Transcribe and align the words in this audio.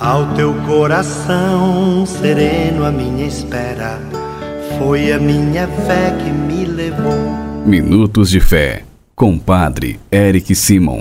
Ao 0.00 0.34
teu 0.34 0.52
coração 0.66 2.04
sereno, 2.04 2.84
a 2.84 2.90
minha 2.90 3.24
espera 3.28 4.00
foi 4.76 5.12
a 5.12 5.20
minha 5.20 5.68
fé 5.68 6.10
que 6.18 6.30
me 6.30 6.64
levou. 6.64 7.14
Minutos 7.64 8.28
de 8.28 8.40
Fé, 8.40 8.82
com 9.14 9.38
Padre 9.38 10.00
Eric 10.10 10.52
Simon. 10.52 10.98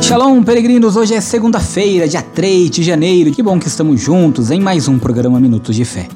Shalom, 0.00 0.44
peregrinos! 0.44 0.94
Hoje 0.94 1.14
é 1.14 1.20
segunda-feira, 1.20 2.06
dia 2.06 2.22
3 2.22 2.70
de 2.70 2.84
janeiro. 2.84 3.32
Que 3.32 3.42
bom 3.42 3.58
que 3.58 3.66
estamos 3.66 4.00
juntos 4.00 4.52
em 4.52 4.60
mais 4.60 4.86
um 4.86 4.96
programa 4.96 5.40
Minutos 5.40 5.74
de 5.74 5.84
Fé. 5.84 6.06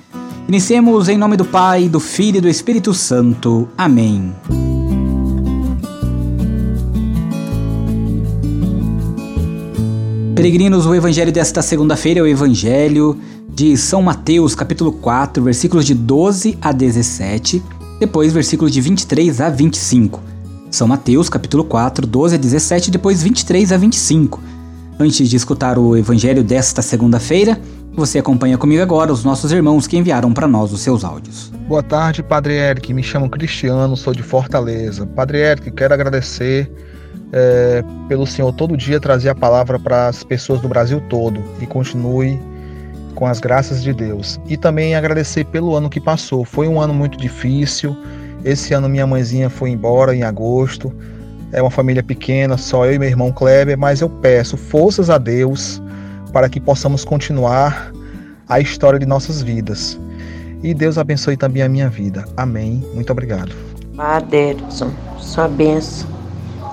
Iniciemos 0.47 1.09
em 1.09 1.19
nome 1.19 1.37
do 1.37 1.45
Pai, 1.45 1.89
do 1.89 1.99
Filho 1.99 2.39
e 2.39 2.41
do 2.43 2.49
Espírito 2.49 2.95
Santo. 2.95 3.69
Amém. 3.77 4.33
Peregrinos, 10.41 10.87
o 10.87 10.95
evangelho 10.95 11.31
desta 11.31 11.61
segunda-feira 11.61 12.21
é 12.21 12.23
o 12.23 12.27
evangelho 12.27 13.21
de 13.47 13.77
São 13.77 14.01
Mateus, 14.01 14.55
capítulo 14.55 14.91
4, 14.91 15.45
versículos 15.45 15.85
de 15.85 15.93
12 15.93 16.57
a 16.63 16.73
17, 16.73 17.63
depois 18.01 18.33
versículos 18.33 18.73
de 18.73 18.81
23 18.81 19.39
a 19.39 19.51
25. 19.51 20.19
São 20.71 20.89
Mateus, 20.89 21.29
capítulo 21.29 21.63
4, 21.63 22.07
12 22.07 22.37
a 22.37 22.39
17, 22.39 22.91
depois 22.91 23.23
23 23.23 23.71
a 23.71 23.77
25. 23.77 24.41
Antes 24.99 25.29
de 25.29 25.37
escutar 25.37 25.79
o 25.79 25.95
evangelho 25.95 26.43
desta 26.43 26.81
segunda-feira, 26.81 27.61
você 27.93 28.19
acompanha 28.19 28.57
comigo 28.57 28.81
agora 28.81 29.13
os 29.13 29.23
nossos 29.23 29.53
irmãos 29.53 29.87
que 29.87 29.99
enviaram 29.99 30.33
para 30.33 30.49
nós 30.49 30.73
os 30.73 30.81
seus 30.81 31.05
áudios. 31.05 31.53
Boa 31.69 31.83
tarde, 31.83 32.23
Padre 32.23 32.55
Eric. 32.55 32.95
Me 32.95 33.03
chamo 33.03 33.29
Cristiano, 33.29 33.95
sou 33.95 34.15
de 34.15 34.23
Fortaleza. 34.23 35.05
Padre 35.05 35.41
Eric, 35.41 35.71
quero 35.73 35.93
agradecer 35.93 36.73
é, 37.33 37.85
pelo 38.09 38.27
Senhor 38.27 38.53
todo 38.53 38.77
dia 38.77 39.01
trazer 39.01 39.29
a 39.29 39.35
palavra 39.35 39.79
para 39.79 40.09
as 40.09 40.23
pessoas 40.23 40.61
do 40.61 40.69
Brasil 40.69 41.01
todo 41.09 41.43
e 41.61 41.67
continue 41.67 42.41
com 43.15 43.27
as 43.27 43.41
graças 43.41 43.83
de 43.83 43.93
Deus. 43.93 44.41
E 44.47 44.57
também 44.57 44.95
agradecer 44.95 45.45
pelo 45.45 45.75
ano 45.75 45.91
que 45.91 46.01
passou. 46.01 46.45
Foi 46.45 46.67
um 46.67 46.81
ano 46.81 46.95
muito 46.95 47.19
difícil. 47.19 47.97
Esse 48.45 48.73
ano 48.73 48.89
minha 48.89 49.07
mãezinha 49.07 49.51
foi 49.51 49.71
embora 49.71 50.15
em 50.15 50.23
agosto. 50.23 50.93
É 51.53 51.61
uma 51.61 51.71
família 51.71 52.03
pequena, 52.03 52.57
só 52.57 52.87
eu 52.87 52.95
e 52.95 52.99
meu 52.99 53.09
irmão 53.09 53.33
Kleber, 53.33 53.77
mas 53.77 54.01
eu 54.01 54.09
peço 54.09 54.57
forças 54.57 55.11
a 55.11 55.19
Deus 55.19 55.83
para 56.33 56.49
que 56.49 56.61
possamos 56.61 57.05
continuar 57.05 57.93
a 58.49 58.61
história 58.61 58.99
de 58.99 59.07
nossas 59.07 59.43
vidas. 59.43 59.99
E 60.63 60.73
Deus 60.73 60.97
abençoe 60.97 61.37
também 61.37 61.63
a 61.63 61.69
minha 61.69 61.89
vida. 61.89 62.25
Amém. 62.37 62.85
Muito 62.95 63.11
obrigado. 63.11 63.53
Padre 63.97 64.57
sua 65.19 65.49
bênção 65.49 66.20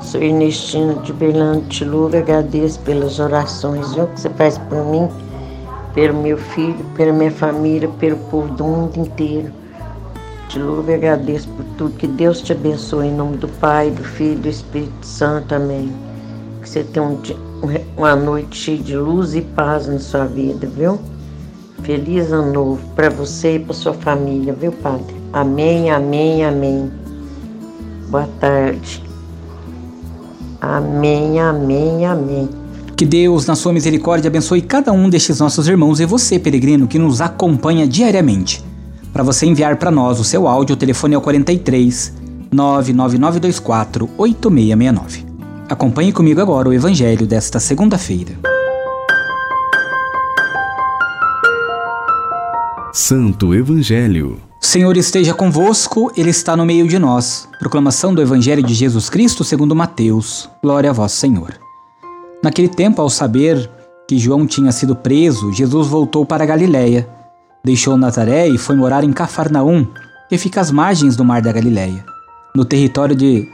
Sou 0.08 0.22
Ernestina 0.22 0.94
de 1.04 1.12
Berlândia 1.12 1.68
e 2.16 2.20
agradeço 2.20 2.80
pelas 2.80 3.20
orações 3.20 3.94
viu, 3.94 4.08
que 4.08 4.22
você 4.22 4.30
faz 4.30 4.58
por 4.58 4.86
mim, 4.86 5.10
pelo 5.94 6.14
meu 6.22 6.38
filho, 6.38 6.86
pela 6.96 7.12
minha 7.12 7.30
família, 7.30 7.90
pelo 8.00 8.16
povo 8.30 8.48
do 8.54 8.64
mundo 8.64 8.98
inteiro. 8.98 9.52
Te 10.48 10.60
louvo 10.60 10.90
e 10.90 10.94
agradeço 10.94 11.50
por 11.50 11.66
tudo. 11.78 11.98
Que 11.98 12.08
Deus 12.08 12.40
te 12.40 12.54
abençoe 12.54 13.08
em 13.08 13.14
nome 13.14 13.36
do 13.36 13.50
Pai, 13.50 13.92
do 13.92 14.02
Filho 14.02 14.38
e 14.38 14.44
do 14.44 14.48
Espírito 14.48 15.06
Santo. 15.06 15.54
Amém. 15.54 15.92
Que 16.62 16.70
você 16.70 16.86
tenha 16.86 17.06
um 17.06 17.20
dia, 17.20 17.36
uma 17.98 18.16
noite 18.16 18.58
cheia 18.58 18.78
de 18.78 18.96
luz 18.96 19.36
e 19.36 19.42
paz 19.42 19.88
na 19.88 20.00
sua 20.00 20.24
vida, 20.24 20.68
viu? 20.68 20.98
Feliz 21.84 22.32
ano 22.32 22.54
novo 22.54 22.82
para 22.96 23.10
você 23.10 23.56
e 23.56 23.60
para 23.60 23.74
sua 23.74 23.94
família, 23.94 24.54
viu, 24.54 24.72
Padre? 24.72 25.18
Amém, 25.34 25.92
amém, 25.92 26.46
amém. 26.46 26.90
Boa 28.10 28.30
tarde. 28.40 29.07
Amém, 30.62 31.40
amém, 31.40 32.06
amém. 32.06 32.50
Que 32.96 33.06
Deus, 33.06 33.46
na 33.46 33.56
sua 33.56 33.72
misericórdia, 33.72 34.28
abençoe 34.28 34.62
cada 34.62 34.92
um 34.92 35.10
destes 35.10 35.40
nossos 35.40 35.68
irmãos 35.68 36.00
e 36.00 36.06
você, 36.06 36.40
peregrino, 36.40 36.88
que 36.88 36.98
nos 36.98 37.22
acompanha 37.22 37.88
diariamente. 37.88 38.64
Para 39.14 39.24
você 39.24 39.46
enviar 39.46 39.78
para 39.78 39.92
nós 39.92 40.20
o 40.20 40.24
seu 40.24 40.48
áudio, 40.48 40.74
o 40.74 40.78
telefone 40.78 41.14
é 41.14 41.18
o 41.18 41.22
43 41.22 42.14
99924 42.52 44.10
8669. 44.18 45.26
Acompanhe 45.70 46.12
comigo 46.12 46.42
agora 46.42 46.70
o 46.70 46.74
evangelho 46.74 47.28
desta 47.28 47.60
segunda-feira. 47.60 48.34
Santo 52.94 53.54
Evangelho. 53.54 54.47
Senhor 54.68 54.98
esteja 54.98 55.34
convosco, 55.34 56.12
Ele 56.18 56.30
está 56.30 56.54
no 56.54 56.66
meio 56.66 56.86
de 56.90 57.00
nós. 57.00 57.48
Proclamação 57.58 58.14
do 58.14 58.22
Evangelho 58.22 58.62
de 58.62 58.74
Jesus 58.74 59.10
Cristo 59.10 59.42
segundo 59.42 59.74
Mateus. 59.74 60.50
Glória 60.62 60.90
a 60.90 60.94
vós, 60.94 61.14
Senhor. 61.14 61.58
Naquele 62.44 62.68
tempo, 62.68 63.02
ao 63.02 63.10
saber 63.10 63.72
que 64.06 64.20
João 64.20 64.46
tinha 64.46 64.74
sido 64.74 64.94
preso, 64.94 65.54
Jesus 65.54 65.88
voltou 65.88 66.26
para 66.26 66.46
Galiléia. 66.46 67.08
Deixou 67.64 67.96
Nazaré 67.96 68.50
e 68.50 68.58
foi 68.58 68.76
morar 68.76 69.06
em 69.06 69.14
Cafarnaum, 69.14 69.88
que 70.28 70.38
fica 70.38 70.60
às 70.60 70.70
margens 70.70 71.16
do 71.16 71.24
mar 71.24 71.42
da 71.42 71.54
Galiléia, 71.54 72.04
no 72.54 72.66
território 72.66 73.16
de 73.16 73.48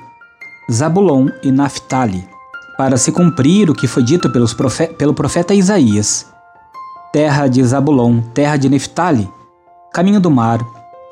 Zabulon 0.72 1.28
e 1.44 1.52
Naphtali, 1.52 2.28
para 2.76 2.98
se 2.98 3.12
cumprir 3.12 3.70
o 3.70 3.76
que 3.76 3.86
foi 3.86 4.02
dito 4.02 4.32
pelo 4.98 5.14
profeta 5.14 5.54
Isaías. 5.54 6.26
Terra 7.12 7.48
de 7.48 7.64
Zabulon, 7.64 8.20
terra 8.34 8.58
de 8.58 8.68
Naphtali, 8.68 9.30
caminho 9.94 10.20
do 10.20 10.32
mar, 10.32 10.60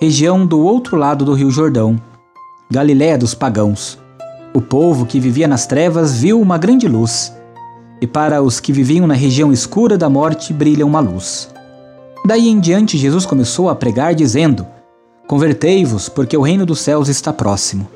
região 0.04 0.48
do 0.48 0.60
outro 0.60 0.98
lado 0.98 1.24
do 1.24 1.32
rio 1.32 1.52
Jordão, 1.52 2.02
Galiléia 2.72 3.20
dos 3.20 3.36
pagãos. 3.36 4.00
O 4.52 4.60
povo 4.60 5.06
que 5.06 5.20
vivia 5.20 5.48
nas 5.48 5.68
trevas 5.68 6.18
viu 6.18 6.42
uma 6.42 6.58
grande 6.58 6.88
luz, 6.88 7.32
e 8.02 8.08
para 8.08 8.42
os 8.42 8.60
que 8.60 8.74
viviam 8.74 9.06
na 9.06 9.14
região 9.14 9.54
escura 9.54 10.00
da 10.00 10.10
morte 10.10 10.52
brilha 10.54 10.88
uma 10.88 11.00
luz. 11.00 11.52
Daí 12.26 12.50
em 12.50 12.60
diante 12.60 12.98
Jesus 12.98 13.28
começou 13.28 13.70
a 13.70 13.76
pregar 13.76 14.16
dizendo: 14.16 14.66
Convertei-vos, 15.28 16.10
porque 16.10 16.36
o 16.36 16.42
reino 16.42 16.66
dos 16.66 16.80
céus 16.80 17.08
está 17.08 17.32
próximo. 17.32 17.88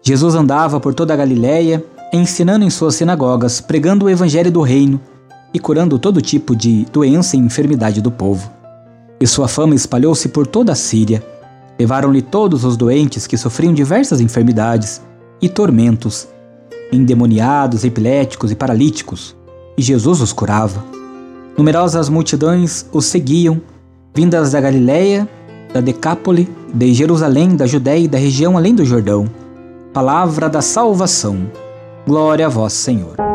Jesus 0.00 0.36
andava 0.36 0.78
por 0.78 0.94
toda 0.94 1.12
a 1.12 1.16
Galiléia, 1.16 1.84
ensinando 2.12 2.64
em 2.64 2.70
suas 2.70 2.94
sinagogas, 2.94 3.60
pregando 3.60 4.06
o 4.06 4.10
evangelho 4.10 4.52
do 4.52 4.62
reino 4.62 5.00
e 5.52 5.58
curando 5.58 5.98
todo 5.98 6.22
tipo 6.22 6.54
de 6.54 6.86
doença 6.92 7.34
e 7.34 7.40
enfermidade 7.40 8.00
do 8.00 8.12
povo. 8.12 8.48
E 9.20 9.26
sua 9.26 9.48
fama 9.48 9.74
espalhou-se 9.74 10.28
por 10.28 10.46
toda 10.46 10.70
a 10.70 10.76
Síria 10.76 11.31
Levaram-lhe 11.82 12.22
todos 12.22 12.64
os 12.64 12.76
doentes 12.76 13.26
que 13.26 13.36
sofriam 13.36 13.74
diversas 13.74 14.20
enfermidades 14.20 15.02
e 15.40 15.48
tormentos, 15.48 16.28
endemoniados, 16.92 17.82
epiléticos 17.82 18.52
e 18.52 18.54
paralíticos, 18.54 19.34
e 19.76 19.82
Jesus 19.82 20.20
os 20.20 20.32
curava. 20.32 20.84
Numerosas 21.58 22.08
multidões 22.08 22.86
os 22.92 23.06
seguiam, 23.06 23.60
vindas 24.14 24.52
da 24.52 24.60
Galiléia, 24.60 25.28
da 25.74 25.80
Decápole, 25.80 26.48
de 26.72 26.94
Jerusalém, 26.94 27.56
da 27.56 27.66
Judéia 27.66 28.04
e 28.04 28.08
da 28.08 28.16
região 28.16 28.56
além 28.56 28.76
do 28.76 28.84
Jordão. 28.84 29.28
Palavra 29.92 30.48
da 30.48 30.62
salvação. 30.62 31.50
Glória 32.06 32.46
a 32.46 32.48
vós, 32.48 32.74
Senhor. 32.74 33.31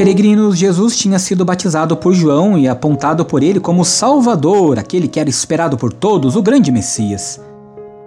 Peregrinos, 0.00 0.56
Jesus 0.56 0.96
tinha 0.96 1.18
sido 1.18 1.44
batizado 1.44 1.94
por 1.94 2.14
João 2.14 2.56
e 2.56 2.66
apontado 2.66 3.22
por 3.22 3.42
ele 3.42 3.60
como 3.60 3.84
Salvador, 3.84 4.78
aquele 4.78 5.06
que 5.06 5.20
era 5.20 5.28
esperado 5.28 5.76
por 5.76 5.92
todos, 5.92 6.36
o 6.36 6.42
grande 6.42 6.72
Messias. 6.72 7.38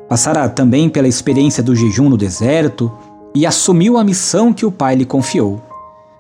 Passara 0.10 0.50
também 0.50 0.90
pela 0.90 1.08
experiência 1.08 1.62
do 1.62 1.76
jejum 1.76 2.10
no 2.10 2.18
deserto 2.18 2.92
e 3.36 3.46
assumiu 3.46 3.96
a 3.96 4.04
missão 4.04 4.52
que 4.52 4.66
o 4.66 4.72
Pai 4.72 4.96
lhe 4.96 5.06
confiou. 5.06 5.62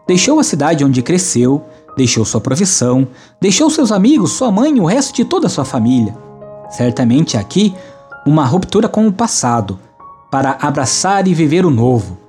Deixou 0.07 0.39
a 0.39 0.43
cidade 0.43 0.85
onde 0.85 1.01
cresceu, 1.01 1.63
deixou 1.97 2.23
sua 2.23 2.39
profissão, 2.39 3.07
deixou 3.41 3.67
seus 3.71 3.91
amigos, 3.91 4.33
sua 4.33 4.51
mãe 4.51 4.77
e 4.77 4.79
o 4.79 4.85
resto 4.85 5.15
de 5.15 5.25
toda 5.25 5.47
a 5.47 5.49
sua 5.49 5.65
família. 5.65 6.15
Certamente 6.69 7.35
aqui 7.35 7.73
uma 8.27 8.45
ruptura 8.45 8.87
com 8.87 9.07
o 9.07 9.11
passado, 9.11 9.79
para 10.29 10.55
abraçar 10.61 11.27
e 11.27 11.33
viver 11.33 11.65
o 11.65 11.71
novo. 11.71 12.19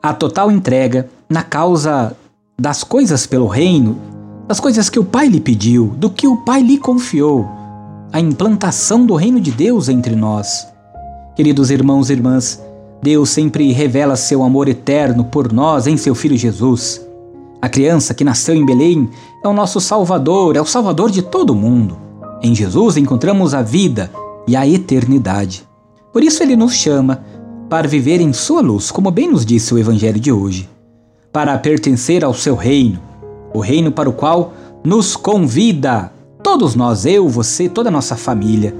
A 0.00 0.14
total 0.14 0.52
entrega 0.52 1.10
na 1.28 1.42
causa 1.42 2.16
das 2.58 2.84
coisas 2.84 3.26
pelo 3.26 3.46
reino, 3.46 3.98
das 4.46 4.60
coisas 4.60 4.90
que 4.90 4.98
o 4.98 5.04
Pai 5.04 5.28
lhe 5.28 5.40
pediu, 5.40 5.94
do 5.96 6.10
que 6.10 6.26
o 6.26 6.36
Pai 6.38 6.62
lhe 6.62 6.78
confiou, 6.78 7.48
a 8.12 8.20
implantação 8.20 9.06
do 9.06 9.14
reino 9.14 9.40
de 9.40 9.50
Deus 9.50 9.88
entre 9.88 10.14
nós. 10.14 10.66
Queridos 11.34 11.70
irmãos 11.70 12.10
e 12.10 12.12
irmãs, 12.12 12.62
Deus 13.02 13.30
sempre 13.30 13.72
revela 13.72 14.16
seu 14.16 14.42
amor 14.42 14.68
eterno 14.68 15.24
por 15.24 15.52
nós 15.52 15.86
em 15.86 15.96
seu 15.96 16.14
Filho 16.14 16.36
Jesus. 16.36 17.00
A 17.60 17.68
criança 17.68 18.12
que 18.12 18.24
nasceu 18.24 18.54
em 18.54 18.66
Belém 18.66 19.08
é 19.42 19.48
o 19.48 19.52
nosso 19.52 19.80
Salvador, 19.80 20.56
é 20.56 20.60
o 20.60 20.66
Salvador 20.66 21.10
de 21.10 21.22
todo 21.22 21.54
mundo. 21.54 21.96
Em 22.42 22.54
Jesus 22.54 22.96
encontramos 22.96 23.54
a 23.54 23.62
vida 23.62 24.12
e 24.46 24.54
a 24.54 24.66
eternidade. 24.66 25.66
Por 26.12 26.22
isso 26.22 26.42
ele 26.42 26.54
nos 26.54 26.74
chama 26.74 27.24
para 27.70 27.88
viver 27.88 28.20
em 28.20 28.32
sua 28.32 28.60
luz, 28.60 28.90
como 28.90 29.10
bem 29.10 29.30
nos 29.30 29.46
disse 29.46 29.72
o 29.72 29.78
Evangelho 29.78 30.20
de 30.20 30.30
hoje 30.30 30.71
para 31.32 31.56
pertencer 31.58 32.24
ao 32.24 32.34
seu 32.34 32.54
reino, 32.54 33.00
o 33.54 33.60
reino 33.60 33.90
para 33.90 34.08
o 34.08 34.12
qual 34.12 34.52
nos 34.84 35.16
convida, 35.16 36.12
todos 36.42 36.74
nós, 36.74 37.06
eu, 37.06 37.28
você, 37.28 37.68
toda 37.68 37.88
a 37.88 37.92
nossa 37.92 38.16
família. 38.16 38.74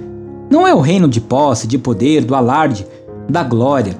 Não 0.50 0.66
é 0.66 0.74
o 0.74 0.80
reino 0.80 1.08
de 1.08 1.20
posse, 1.20 1.66
de 1.66 1.78
poder, 1.78 2.24
do 2.24 2.34
alarde, 2.34 2.86
da 3.28 3.42
glória. 3.42 3.96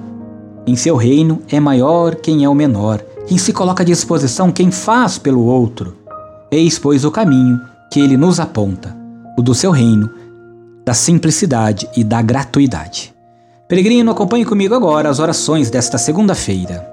Em 0.67 0.75
seu 0.75 0.95
reino 0.95 1.41
é 1.49 1.59
maior 1.59 2.15
quem 2.15 2.43
é 2.43 2.49
o 2.49 2.53
menor, 2.53 3.03
quem 3.25 3.37
se 3.37 3.51
coloca 3.51 3.81
à 3.81 3.85
disposição, 3.85 4.51
quem 4.51 4.69
faz 4.69 5.17
pelo 5.17 5.45
outro. 5.45 5.97
Eis, 6.51 6.77
pois, 6.77 7.03
o 7.03 7.11
caminho 7.11 7.59
que 7.91 7.99
ele 7.99 8.15
nos 8.15 8.39
aponta, 8.39 8.95
o 9.37 9.41
do 9.41 9.55
seu 9.55 9.71
reino, 9.71 10.09
da 10.85 10.93
simplicidade 10.93 11.89
e 11.95 12.03
da 12.03 12.21
gratuidade. 12.21 13.13
Peregrino, 13.67 14.11
acompanhe 14.11 14.45
comigo 14.45 14.75
agora 14.75 15.09
as 15.09 15.19
orações 15.19 15.71
desta 15.71 15.97
segunda-feira. 15.97 16.92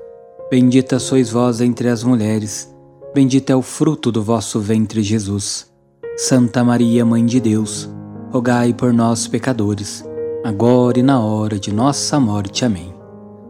Bendita 0.51 0.99
sois 0.99 1.29
vós 1.29 1.61
entre 1.61 1.87
as 1.87 2.03
mulheres, 2.03 2.69
bendito 3.15 3.51
é 3.51 3.55
o 3.55 3.61
fruto 3.61 4.11
do 4.11 4.21
vosso 4.21 4.59
ventre, 4.59 5.01
Jesus. 5.01 5.71
Santa 6.17 6.61
Maria, 6.61 7.05
Mãe 7.05 7.25
de 7.25 7.39
Deus, 7.39 7.89
rogai 8.33 8.73
por 8.73 8.91
nós, 8.91 9.29
pecadores, 9.29 10.03
agora 10.43 10.99
e 10.99 11.03
na 11.03 11.21
hora 11.21 11.57
de 11.57 11.73
nossa 11.73 12.19
morte. 12.19 12.65
Amém. 12.65 12.93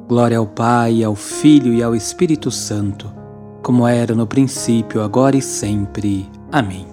Glória 0.07 0.38
ao 0.38 0.45
Pai, 0.45 1.03
ao 1.03 1.15
Filho 1.15 1.74
e 1.74 1.81
ao 1.81 1.95
Espírito 1.95 2.51
Santo, 2.51 3.12
como 3.63 3.88
era 3.88 4.13
no 4.13 4.27
princípio, 4.27 5.01
agora 5.01 5.36
e 5.36 5.42
sempre. 5.42 6.30
Amém. 6.51 6.86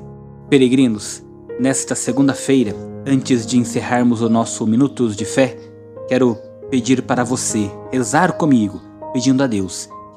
Peregrinos, 0.49 1.23
nesta 1.61 1.95
segunda-feira, 1.95 2.75
antes 3.07 3.47
de 3.47 3.59
encerrarmos 3.59 4.23
o 4.23 4.31
nosso 4.31 4.67
Minutos 4.67 5.15
de 5.15 5.27
Fé, 5.27 5.59
quero 6.09 6.35
pedir 6.71 7.03
para 7.03 7.25
você 7.25 7.71
rezar 7.93 8.33
comigo, 8.39 8.81
pedindo 9.13 9.43
a 9.43 9.47
Deus 9.47 9.91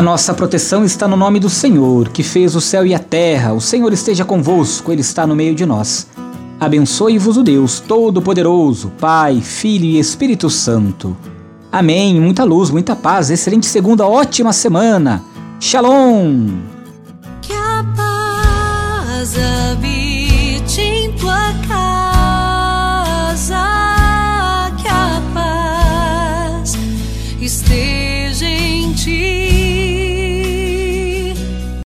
A 0.00 0.02
nossa 0.02 0.32
proteção 0.32 0.82
está 0.82 1.06
no 1.06 1.14
nome 1.14 1.38
do 1.38 1.50
Senhor, 1.50 2.08
que 2.08 2.22
fez 2.22 2.56
o 2.56 2.60
céu 2.60 2.86
e 2.86 2.94
a 2.94 2.98
terra. 2.98 3.52
O 3.52 3.60
Senhor 3.60 3.92
esteja 3.92 4.24
convosco, 4.24 4.90
Ele 4.90 5.02
está 5.02 5.26
no 5.26 5.36
meio 5.36 5.54
de 5.54 5.66
nós. 5.66 6.06
Abençoe-vos 6.58 7.36
o 7.36 7.42
Deus 7.42 7.80
Todo-Poderoso, 7.80 8.90
Pai, 8.98 9.42
Filho 9.42 9.84
e 9.84 9.98
Espírito 9.98 10.48
Santo. 10.48 11.14
Amém. 11.70 12.18
Muita 12.18 12.44
luz, 12.44 12.70
muita 12.70 12.96
paz, 12.96 13.28
excelente 13.28 13.66
segunda, 13.66 14.06
ótima 14.06 14.54
semana. 14.54 15.22
Shalom! 15.60 16.46
Que 17.42 17.52
a 17.52 17.84
paz 17.94 19.34
habite 19.36 19.89